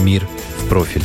[0.00, 0.26] «Мир
[0.58, 1.02] в профиль».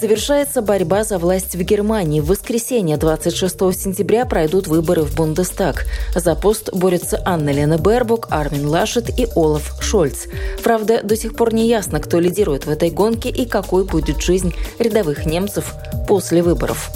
[0.00, 2.20] Завершается борьба за власть в Германии.
[2.20, 5.86] В воскресенье 26 сентября пройдут выборы в Бундестаг.
[6.14, 10.26] За пост борются Анна Лена Бербук, Армин Лашет и Олаф Шольц.
[10.62, 14.54] Правда, до сих пор не ясно, кто лидирует в этой гонке и какой будет жизнь
[14.78, 15.74] рядовых немцев
[16.06, 16.90] после выборов.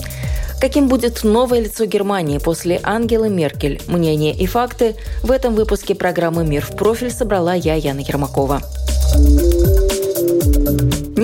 [0.63, 3.83] Каким будет новое лицо Германии после Ангелы Меркель?
[3.89, 4.95] Мнения и факты
[5.25, 8.63] в этом выпуске программы «Мир в профиль» собрала я, Яна Ермакова.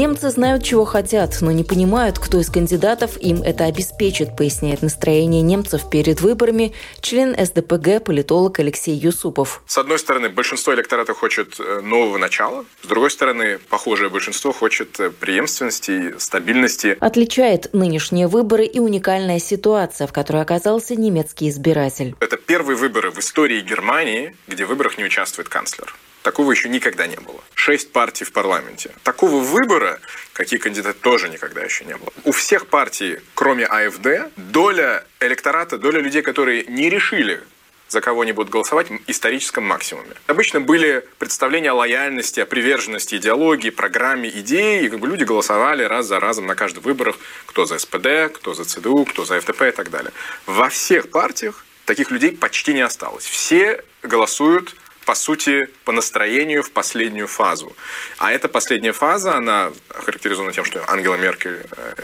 [0.09, 5.43] Немцы знают, чего хотят, но не понимают, кто из кандидатов им это обеспечит, поясняет настроение
[5.43, 9.63] немцев перед выборами член СДПГ, политолог Алексей Юсупов.
[9.67, 14.99] С одной стороны, большинство электората хочет э, нового начала, с другой стороны, похожее большинство хочет
[14.99, 16.97] э, преемственности, стабильности.
[17.01, 22.15] Отличает нынешние выборы и уникальная ситуация, в которой оказался немецкий избиратель.
[22.21, 25.95] Это первые выборы в истории Германии, где в выборах не участвует канцлер.
[26.29, 27.43] Такого еще никогда не было.
[27.55, 28.91] Шесть партий в парламенте.
[29.03, 29.99] Такого выбора,
[30.35, 32.13] какие кандидаты, тоже никогда еще не было.
[32.25, 37.41] У всех партий, кроме АФД, доля электората, доля людей, которые не решили,
[37.89, 40.11] за кого они будут голосовать, в историческом максимуме.
[40.27, 45.83] Обычно были представления о лояльности, о приверженности идеологии, программе, идеи, и как бы люди голосовали
[45.83, 49.63] раз за разом на каждых выборах, кто за СПД, кто за ЦДУ, кто за ФДП
[49.63, 50.13] и так далее.
[50.45, 53.25] Во всех партиях таких людей почти не осталось.
[53.25, 54.75] Все голосуют
[55.09, 57.75] по сути, по настроению в последнюю фазу.
[58.19, 61.95] А эта последняя фаза, она характеризована тем, что Ангела Меркель, э,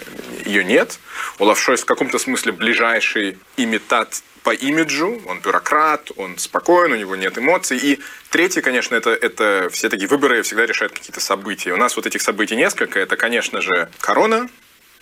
[0.47, 0.99] ее нет.
[1.39, 7.15] Олаф Шойс в каком-то смысле ближайший имитат по имиджу, он бюрократ, он спокоен, у него
[7.15, 7.77] нет эмоций.
[7.77, 11.75] И третье, конечно, это, это все такие выборы всегда решают какие-то события.
[11.75, 13.01] У нас вот этих событий несколько.
[13.01, 14.49] Это, конечно же, корона,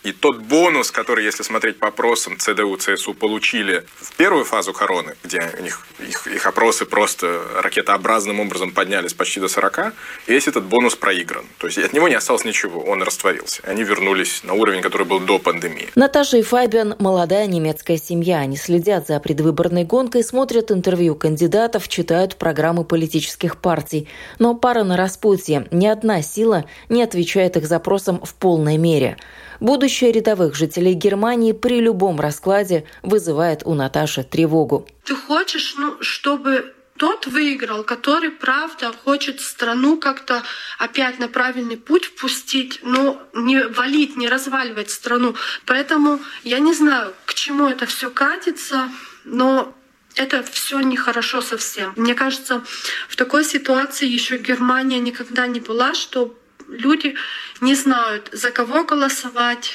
[0.03, 5.15] и тот бонус, который, если смотреть по опросам, ЦДУ, ЦСУ получили в первую фазу короны,
[5.23, 9.95] где у них, их, их опросы просто ракетообразным образом поднялись почти до 40,
[10.27, 11.45] весь этот бонус проигран.
[11.59, 13.63] То есть от него не осталось ничего, он растворился.
[13.65, 15.89] Они вернулись на уровень, который был до пандемии.
[15.95, 18.39] Наташа и Фабиан– молодая немецкая семья.
[18.39, 24.09] Они следят за предвыборной гонкой, смотрят интервью кандидатов, читают программы политических партий.
[24.39, 25.69] Но пара на распутье.
[25.71, 29.17] Ни одна сила не отвечает их запросам в полной мере.
[29.63, 34.89] Будущее рядовых жителей Германии при любом раскладе вызывает у Наташи тревогу.
[35.05, 40.43] Ты хочешь, ну, чтобы тот выиграл, который, правда, хочет страну как-то
[40.79, 45.37] опять на правильный путь впустить, но не валить, не разваливать страну.
[45.65, 48.89] Поэтому я не знаю, к чему это все катится,
[49.23, 49.73] но
[50.17, 51.93] это все нехорошо совсем.
[51.95, 52.65] Мне кажется,
[53.09, 56.37] в такой ситуации еще Германия никогда не была, что
[56.73, 57.15] люди
[57.61, 59.73] не знают, за кого голосовать,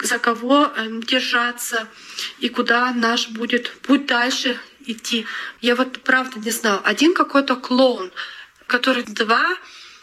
[0.00, 1.88] за кого эм, держаться
[2.38, 5.26] и куда наш будет путь дальше идти.
[5.60, 6.80] Я вот правда не знаю.
[6.84, 8.10] Один какой-то клоун,
[8.66, 9.56] который два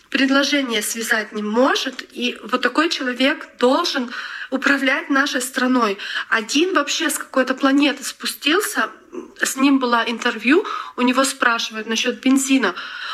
[0.10, 4.12] предложения связать не может, и вот такой человек должен
[4.56, 5.98] управлять нашей страной.
[6.30, 8.90] Один вообще с какой-то планеты спустился,
[9.42, 12.74] с ним было интервью, у него спрашивают насчет бензина.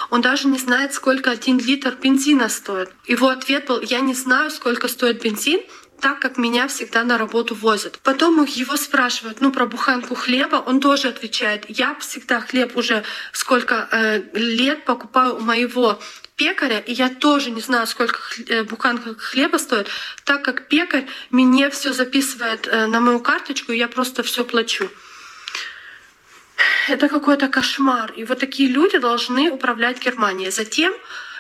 [0.10, 2.92] Он даже не знает, сколько один литр бензина стоит.
[3.06, 5.62] Его ответ был, я не знаю, сколько стоит бензин,
[6.02, 8.00] так как меня всегда на работу возят.
[8.00, 13.88] Потом его спрашивают, ну, про буханку хлеба, он тоже отвечает, я всегда хлеб уже сколько
[13.92, 16.00] э, лет покупаю у моего
[16.36, 19.88] пекаря, и я тоже не знаю, сколько э, буханка хлеба стоит,
[20.26, 24.90] так как пекарь мне все записывает э, на мою карточку, и я просто все плачу.
[26.90, 28.12] Это какой-то кошмар.
[28.14, 30.52] И вот такие люди должны управлять Германией.
[30.52, 30.94] Затем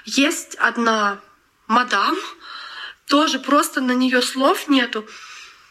[0.05, 1.19] есть одна
[1.67, 2.15] мадам,
[3.11, 5.05] тоже просто на нее слов нету.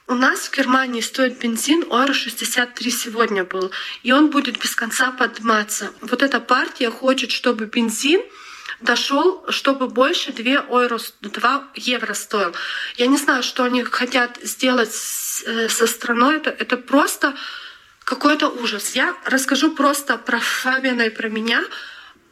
[0.06, 3.70] У нас в Германии стоит бензин евро 63 сегодня был,
[4.02, 5.90] и он будет без конца подниматься.
[6.02, 8.20] Вот эта партия хочет, чтобы бензин
[8.82, 12.54] дошел, чтобы больше 2 евро, 2 евро стоил.
[12.96, 14.94] Я не знаю, что они хотят сделать
[15.46, 16.36] э, со страной.
[16.36, 17.34] Это, это просто
[18.04, 18.94] какой-то ужас.
[18.94, 21.64] Я расскажу просто про Фабиана и про меня.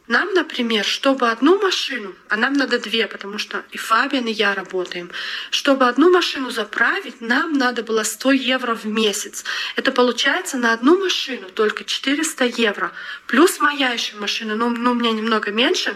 [0.09, 4.55] Нам, например, чтобы одну машину, а нам надо две, потому что и Фабиан, и я
[4.55, 5.11] работаем,
[5.51, 9.45] чтобы одну машину заправить, нам надо было 100 евро в месяц.
[9.75, 12.91] Это получается на одну машину только 400 евро.
[13.27, 15.95] Плюс моя еще машина, ну, ну у меня немного меньше,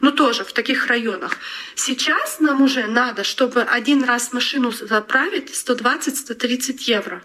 [0.00, 1.36] но тоже в таких районах.
[1.76, 7.22] Сейчас нам уже надо, чтобы один раз машину заправить 120-130 евро.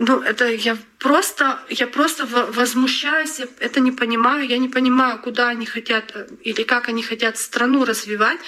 [0.00, 5.48] Ну, это я просто, я просто возмущаюсь, я это не понимаю, я не понимаю, куда
[5.48, 8.38] они хотят или как они хотят страну развивать,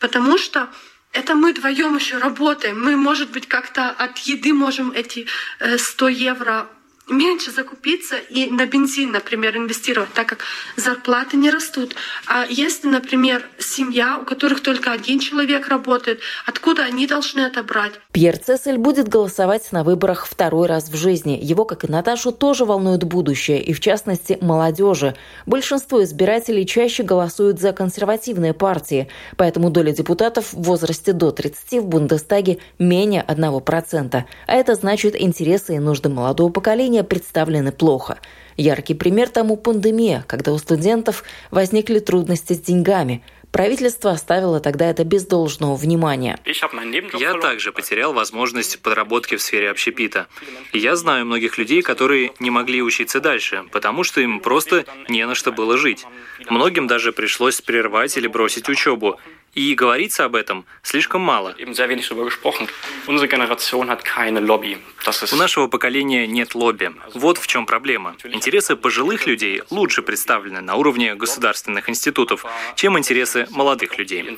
[0.00, 0.68] потому что
[1.12, 2.82] это мы вдвоем еще работаем.
[2.82, 5.26] Мы, может быть, как-то от еды можем эти
[5.76, 6.66] 100 э, евро
[7.08, 10.38] меньше закупиться и на бензин, например, инвестировать, так как
[10.76, 11.94] зарплаты не растут.
[12.26, 17.92] А если, например, семья, у которых только один человек работает, откуда они должны это брать?
[18.12, 21.38] Пьер Цесель будет голосовать на выборах второй раз в жизни.
[21.40, 25.14] Его, как и Наташу, тоже волнует будущее, и в частности молодежи.
[25.46, 31.86] Большинство избирателей чаще голосуют за консервативные партии, поэтому доля депутатов в возрасте до 30 в
[31.86, 34.24] Бундестаге менее 1%.
[34.46, 38.18] А это значит, интересы и нужды молодого поколения образования представлены плохо.
[38.56, 43.22] Яркий пример тому пандемия, когда у студентов возникли трудности с деньгами.
[43.52, 46.38] Правительство оставило тогда это без должного внимания.
[46.44, 50.26] Я также потерял возможность подработки в сфере общепита.
[50.72, 55.34] Я знаю многих людей, которые не могли учиться дальше, потому что им просто не на
[55.34, 56.04] что было жить.
[56.50, 59.18] Многим даже пришлось прервать или бросить учебу.
[59.56, 61.54] И говорится об этом слишком мало.
[65.32, 66.92] У нашего поколения нет лобби.
[67.14, 68.14] Вот в чем проблема.
[68.24, 72.44] Интересы пожилых людей лучше представлены на уровне государственных институтов,
[72.74, 74.28] чем интересы молодых людей.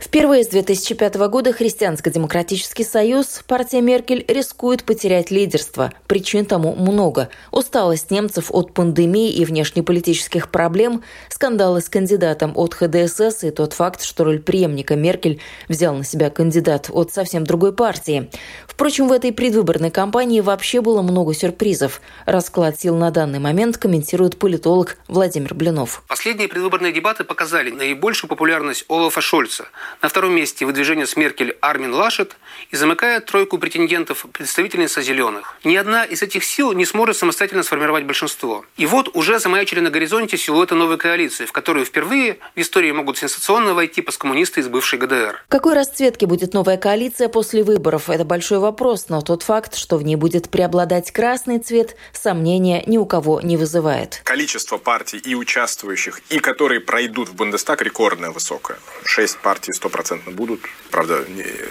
[0.00, 5.94] Впервые с 2005 года Христианско-демократический союз, партия Меркель, рискует потерять лидерство.
[6.08, 7.30] Причин тому много.
[7.52, 14.02] Усталость немцев от пандемии и внешнеполитических проблем, скандалы с кандидатом от ХДСС и тот факт,
[14.02, 18.30] что роль преемника Меркель взял на себя кандидат от совсем другой партии.
[18.66, 22.02] Впрочем, в этой предвыборной кампании вообще было много сюрпризов.
[22.26, 26.02] Расклад сил на данный момент комментирует политолог Владимир Блинов.
[26.08, 29.68] Последние предвыборные дебаты показали наибольшую популярность Олафа Шольца.
[30.02, 32.36] На втором месте выдвижение с Меркель Армин Лашет
[32.70, 35.56] и замыкает тройку претендентов представительница «Зеленых».
[35.64, 38.64] Ни одна из этих сил не сможет самостоятельно сформировать большинство.
[38.76, 43.16] И вот уже замаячили на горизонте силуэты новой коалиции, в которую впервые в истории могут
[43.16, 45.44] сенсационно войти по коммунисты из бывшей ГДР.
[45.48, 48.08] Какой расцветки будет новая коалиция после выборов?
[48.08, 52.98] Это большой вопрос, но тот факт, что в ней будет преобладать красный цвет, сомнения ни
[52.98, 54.20] у кого не вызывает.
[54.24, 58.78] Количество партий и участвующих, и которые пройдут в Бундестаг, рекордное высокое.
[59.04, 60.60] Шесть партий стопроцентно будут.
[60.90, 61.24] Правда,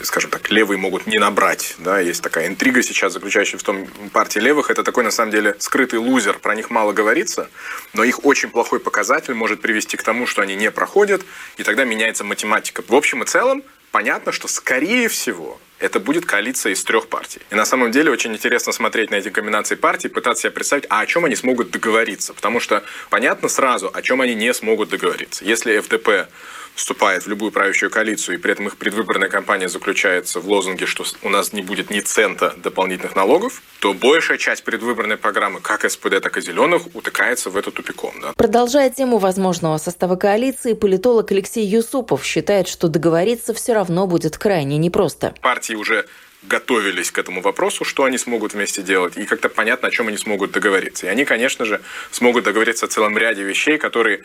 [0.04, 1.76] скажем так, левые могут не набрать.
[1.80, 2.00] Да?
[2.00, 6.00] Есть такая интрига сейчас, заключающая в том, партии левых это такой, на самом деле, скрытый
[6.00, 6.38] лузер.
[6.40, 7.50] Про них мало говорится,
[7.94, 11.22] но их очень плохой показатель может привести к тому, что они не проходят,
[11.58, 12.84] и тогда меняется математика.
[12.88, 17.42] В общем и целом, понятно, что скорее всего это будет коалиция из трех партий.
[17.52, 21.02] И на самом деле очень интересно смотреть на эти комбинации партий, пытаться себе представить, а
[21.02, 22.34] о чем они смогут договориться.
[22.34, 25.44] Потому что понятно сразу, о чем они не смогут договориться.
[25.44, 26.30] Если ФДП
[26.76, 31.06] вступает в любую правящую коалицию, и при этом их предвыборная кампания заключается в лозунге, что
[31.24, 36.22] у нас не будет ни цента дополнительных налогов, то большая часть предвыборной программы, как СПД,
[36.22, 38.14] так и Зеленых, утыкается в эту тупиком.
[38.22, 38.34] Да?
[38.34, 44.78] Продолжая тему возможного состава коалиции, политолог Алексей Юсупов считает, что договориться все равно будет крайне
[44.78, 45.34] непросто.
[45.42, 46.06] Партии уже
[46.44, 50.18] готовились к этому вопросу, что они смогут вместе делать, и как-то понятно, о чем они
[50.18, 51.08] смогут договориться.
[51.08, 51.82] И они, конечно же,
[52.12, 54.24] смогут договориться о целом ряде вещей, которые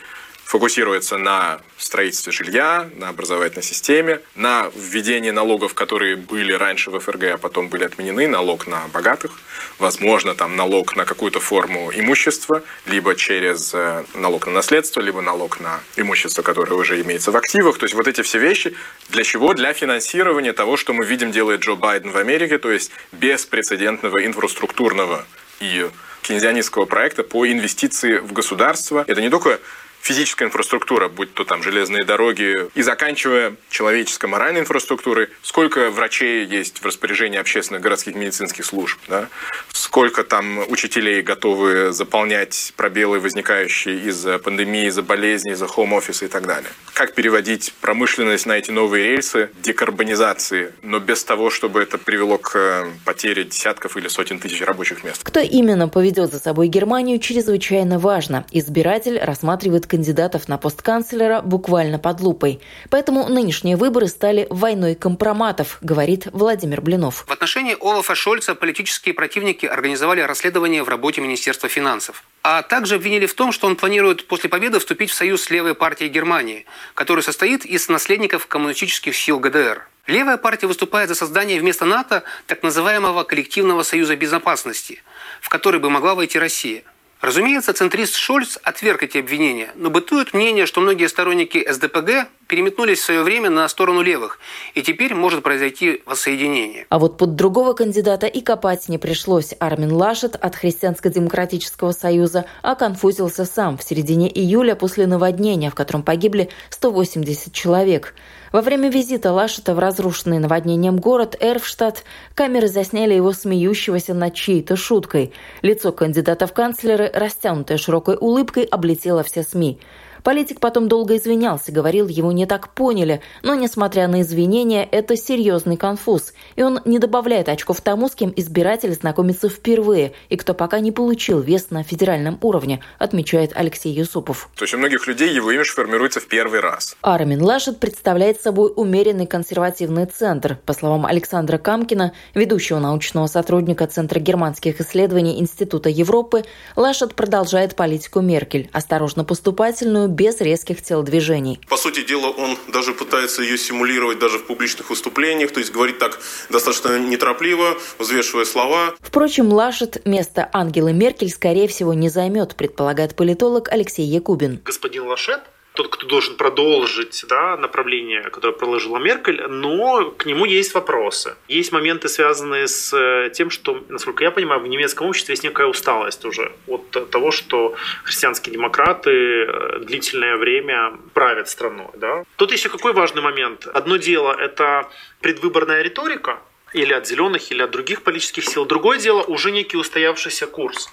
[0.51, 7.23] фокусируется на строительстве жилья, на образовательной системе, на введении налогов, которые были раньше в ФРГ,
[7.23, 9.31] а потом были отменены, налог на богатых,
[9.79, 15.61] возможно, там налог на какую-то форму имущества, либо через э, налог на наследство, либо налог
[15.61, 17.77] на имущество, которое уже имеется в активах.
[17.77, 18.75] То есть вот эти все вещи
[19.07, 19.53] для чего?
[19.53, 25.25] Для финансирования того, что мы видим делает Джо Байден в Америке, то есть беспрецедентного инфраструктурного
[25.61, 25.89] и
[26.23, 29.05] кейнзианистского проекта по инвестиции в государство.
[29.07, 29.61] Это не только
[30.01, 36.79] физическая инфраструктура, будь то там железные дороги, и заканчивая человеческой моральной инфраструктурой, сколько врачей есть
[36.79, 39.29] в распоряжении общественных городских медицинских служб, да?
[39.73, 46.47] сколько там учителей готовы заполнять пробелы, возникающие из-за пандемии, из-за болезней, из-за хоум-офиса и так
[46.47, 46.69] далее.
[46.93, 52.55] Как переводить промышленность на эти новые рельсы декарбонизации, но без того, чтобы это привело к
[52.55, 55.21] э, потере десятков или сотен тысяч рабочих мест.
[55.23, 58.45] Кто именно поведет за собой Германию, чрезвычайно важно.
[58.51, 62.61] Избиратель рассматривает кандидатов на пост канцлера буквально под лупой.
[62.89, 67.25] Поэтому нынешние выборы стали войной компроматов, говорит Владимир Блинов.
[67.27, 72.23] В отношении Олафа Шольца политические противники организовали расследование в работе Министерства финансов.
[72.41, 75.75] А также обвинили в том, что он планирует после победы вступить в союз с левой
[75.75, 79.85] партией Германии, который состоит из наследников коммунистических сил ГДР.
[80.07, 85.03] Левая партия выступает за создание вместо НАТО так называемого коллективного союза безопасности,
[85.41, 86.83] в который бы могла войти Россия.
[87.21, 93.03] Разумеется, центрист Шольц отверг эти обвинения, но бытует мнение, что многие сторонники СДПГ переметнулись в
[93.03, 94.39] свое время на сторону левых,
[94.73, 96.87] и теперь может произойти воссоединение.
[96.89, 99.53] А вот под другого кандидата и копать не пришлось.
[99.59, 106.49] Армин Лашет от Христианско-демократического союза оконфузился сам в середине июля после наводнения, в котором погибли
[106.71, 108.15] 180 человек.
[108.51, 112.03] Во время визита Лашета в разрушенный наводнением город Эрфштадт
[112.35, 115.31] камеры засняли его смеющегося над чьей-то шуткой.
[115.61, 119.79] Лицо кандидата в канцлеры, растянутое широкой улыбкой, облетело все СМИ.
[120.23, 125.77] Политик потом долго извинялся, говорил, его не так поняли, но, несмотря на извинения, это серьезный
[125.77, 130.79] конфуз, и он не добавляет очков тому, с кем избиратель знакомится впервые и кто пока
[130.79, 134.49] не получил вес на федеральном уровне, отмечает Алексей Юсупов.
[134.55, 136.95] То есть у многих людей его имидж формируется в первый раз.
[137.01, 140.57] Армин Лашет представляет собой умеренный консервативный центр.
[140.65, 146.43] По словам Александра Камкина, ведущего научного сотрудника Центра германских исследований Института Европы,
[146.75, 151.59] Лашет продолжает политику Меркель, осторожно-поступательную, без резких телодвижений.
[151.67, 155.99] По сути дела, он даже пытается ее симулировать даже в публичных выступлениях, то есть говорит
[155.99, 158.93] так достаточно неторопливо, взвешивая слова.
[158.99, 164.59] Впрочем, Лашет место Ангелы Меркель, скорее всего, не займет, предполагает политолог Алексей Якубин.
[164.63, 165.41] Господин Лашет
[165.73, 171.35] тот, кто должен продолжить да, направление, которое проложила Меркель, но к нему есть вопросы.
[171.47, 175.67] Есть моменты, связанные с э, тем, что, насколько я понимаю, в немецком обществе есть некая
[175.67, 181.89] усталость уже от того, что христианские демократы э, длительное время правят страной.
[181.95, 182.23] Да?
[182.35, 183.67] Тут еще какой важный момент.
[183.67, 184.89] Одно дело– это
[185.21, 186.39] предвыборная риторика,
[186.73, 188.65] или от зеленых, или от других политических сил.
[188.65, 190.89] Другое дело уже некий устоявшийся курс.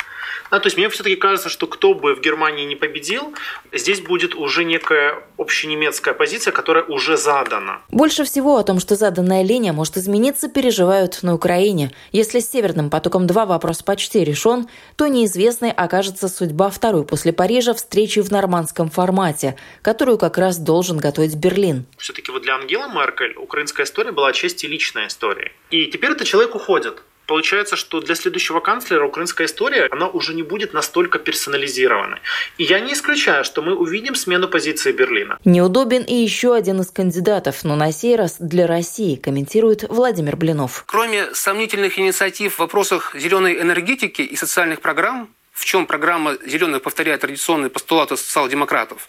[0.50, 3.34] Да, то есть мне все-таки кажется, что кто бы в Германии не победил,
[3.72, 7.82] здесь будет уже некая общенемецкая позиция, которая уже задана.
[7.90, 11.92] Больше всего о том, что заданная линия может измениться, переживают на Украине.
[12.12, 18.20] Если с Северным потоком-2 вопрос почти решен, то неизвестной окажется судьба второй после Парижа встречи
[18.20, 21.84] в нормандском формате, которую как раз должен готовить Берлин.
[21.98, 25.52] Все-таки вот для Ангелы Меркель украинская история была отчасти личной историей.
[25.70, 30.42] И теперь этот человек уходит получается, что для следующего канцлера украинская история, она уже не
[30.42, 32.18] будет настолько персонализированной.
[32.56, 35.38] И я не исключаю, что мы увидим смену позиции Берлина.
[35.44, 40.84] Неудобен и еще один из кандидатов, но на сей раз для России, комментирует Владимир Блинов.
[40.86, 47.22] Кроме сомнительных инициатив в вопросах зеленой энергетики и социальных программ, в чем программа «Зеленых» повторяет
[47.22, 49.08] традиционные постулаты социал-демократов,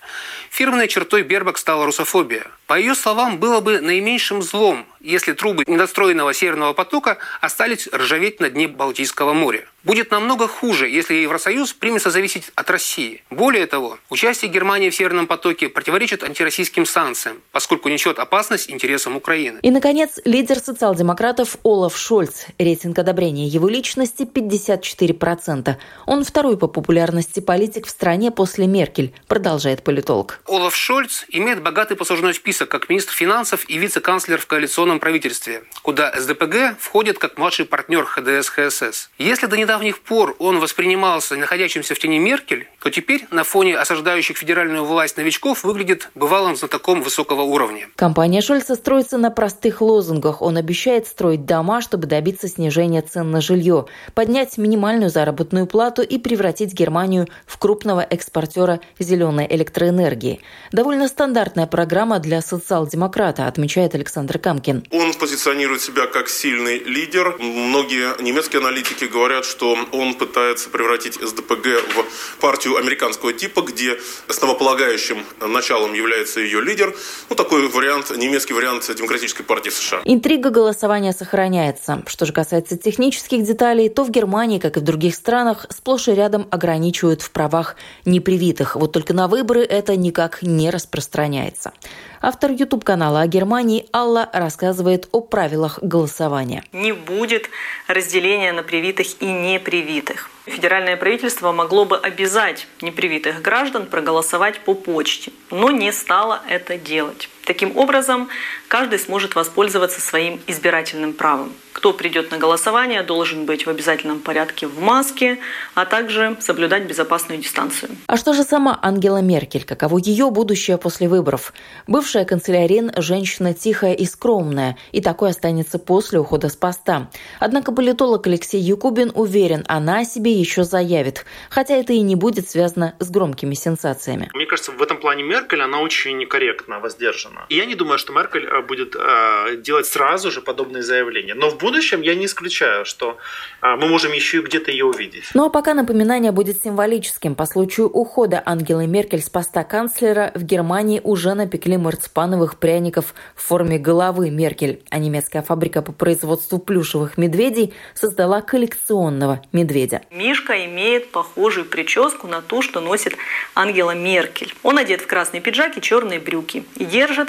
[0.49, 2.47] фирменной чертой Бербак стала русофобия.
[2.65, 8.49] По ее словам, было бы наименьшим злом, если трубы недостроенного Северного потока остались ржаветь на
[8.49, 9.65] дне Балтийского моря.
[9.83, 13.23] Будет намного хуже, если Евросоюз примется зависеть от России.
[13.29, 19.59] Более того, участие Германии в Северном потоке противоречит антироссийским санкциям, поскольку несет опасность интересам Украины.
[19.61, 22.45] И, наконец, лидер социал-демократов Олаф Шольц.
[22.57, 25.75] Рейтинг одобрения его личности 54%.
[26.05, 30.41] Он второй по популярности политик в стране после Меркель, продолжает политолог.
[30.45, 36.11] Олаф Шольц имеет богатый послужной список как министр финансов и вице-канцлер в коалиционном правительстве, куда
[36.17, 39.11] СДПГ входит как младший партнер ХДС ХСС.
[39.19, 44.37] Если до недавних пор он воспринимался находящимся в тени Меркель, то теперь на фоне осаждающих
[44.37, 47.87] федеральную власть новичков выглядит бывалым знатоком высокого уровня.
[47.95, 50.41] Компания Шольца строится на простых лозунгах.
[50.41, 56.17] Он обещает строить дома, чтобы добиться снижения цен на жилье, поднять минимальную заработную плату и
[56.17, 60.39] превратить Германию в крупного экспортера зеленой электроэнергии.
[60.71, 64.78] Довольно стандартная программа для социал-демократа, отмечает Александр Камкин.
[64.91, 67.35] Он позиционирует себя как сильный лидер.
[67.39, 75.23] Многие немецкие аналитики говорят, что он пытается превратить СДПГ в партию американского типа, где основополагающим
[75.41, 76.95] началом является ее лидер.
[77.29, 80.01] Ну, такой вариант, немецкий вариант демократической партии США.
[80.05, 82.03] Интрига голосования сохраняется.
[82.07, 86.13] Что же касается технических деталей, то в Германии, как и в других странах, сплошь и
[86.13, 88.75] рядом ограничивают в правах непривитых.
[88.75, 91.73] Вот только на выборы это никак не распространяется.
[92.21, 94.68] Автор YouTube-канала о Германии Алла рассказывает
[95.11, 96.63] о правилах голосования.
[96.73, 97.49] Не будет
[97.87, 100.29] разделения на привитых и непривитых.
[100.45, 107.29] Федеральное правительство могло бы обязать непривитых граждан проголосовать по почте, но не стало это делать.
[107.49, 108.29] Таким образом,
[108.67, 111.51] каждый сможет воспользоваться своим избирательным правом.
[111.73, 115.39] Кто придет на голосование, должен быть в обязательном порядке в маске,
[115.73, 117.91] а также соблюдать безопасную дистанцию.
[118.05, 119.63] А что же сама Ангела Меркель?
[119.63, 121.53] Каково ее будущее после выборов?
[121.87, 127.09] Бывшая канцелярин– женщина тихая и скромная, и такой останется после ухода с поста.
[127.39, 132.47] Однако политолог Алексей Якубин уверен, она о себе еще заявит, хотя это и не будет
[132.47, 134.29] связано с громкими сенсациями.
[134.35, 137.38] Мне кажется, в этом плане Меркель, она очень некорректно воздержана.
[137.47, 141.35] И я не думаю, что Меркель э, будет э, делать сразу же подобные заявления.
[141.35, 143.17] Но в будущем я не исключаю, что
[143.61, 145.25] э, мы можем еще и где-то ее увидеть.
[145.33, 147.35] Ну а пока напоминание будет символическим.
[147.35, 153.43] По случаю ухода Ангелы Меркель с поста канцлера в Германии уже напекли марципановых пряников в
[153.43, 160.01] форме головы Меркель, а немецкая фабрика по производству плюшевых медведей создала коллекционного медведя.
[160.11, 163.15] Мишка имеет похожую прическу на ту, что носит
[163.55, 164.53] Ангела Меркель.
[164.63, 167.28] Он одет в красный пиджак и черные брюки и держит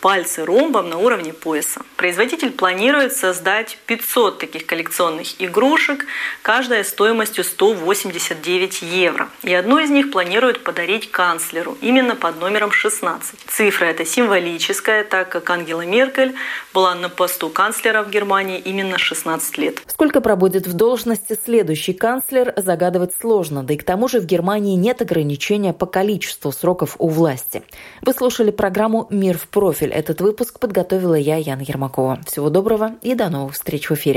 [0.00, 1.82] пальцы ромбом на уровне пояса.
[1.96, 6.06] Производитель планирует создать 500 таких коллекционных игрушек,
[6.42, 9.28] каждая стоимостью 189 евро.
[9.42, 13.40] И одну из них планирует подарить канцлеру, именно под номером 16.
[13.46, 16.34] Цифра эта символическая, так как Ангела Меркель
[16.72, 19.82] была на посту канцлера в Германии именно 16 лет.
[19.86, 24.76] Сколько пробудет в должности следующий канцлер, загадывать сложно, да и к тому же в Германии
[24.76, 27.62] нет ограничения по количеству сроков у власти.
[28.02, 29.89] Вы слушали программу «Мир в профиль».
[29.90, 32.20] Этот выпуск подготовила я, Яна Ермакова.
[32.26, 34.08] Всего доброго и до новых встреч в эфире.